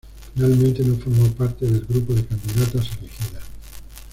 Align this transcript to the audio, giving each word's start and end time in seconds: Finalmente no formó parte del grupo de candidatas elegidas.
Finalmente 0.33 0.81
no 0.83 0.95
formó 0.97 1.31
parte 1.33 1.63
del 1.67 1.81
grupo 1.85 2.15
de 2.15 2.25
candidatas 2.25 2.89
elegidas. 2.99 3.43